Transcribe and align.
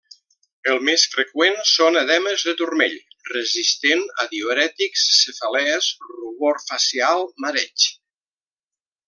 El 0.71 0.77
més 0.85 1.01
freqüent 1.15 1.59
són 1.71 1.99
edemes 2.01 2.45
de 2.47 2.53
turmell 2.61 2.95
resistent 3.33 4.01
a 4.23 4.27
diürètics, 4.33 5.05
cefalees, 5.19 5.91
rubor 6.09 6.61
facial, 6.73 7.23
mareig. 7.47 7.87